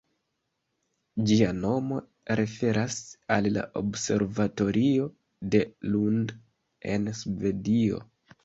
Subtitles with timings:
[1.31, 1.99] Ĝia nomo
[2.39, 2.97] referas
[3.37, 5.07] al la Observatorio
[5.57, 6.37] de Lund
[6.97, 8.03] en Svedio.